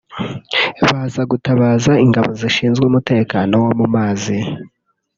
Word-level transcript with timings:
baza 0.89 1.21
gutabaza 1.31 1.91
ingabo 2.05 2.29
zishinzwe 2.39 2.83
umutekano 2.87 3.53
wo 3.63 3.71
mu 3.79 3.85
mazi 3.95 4.37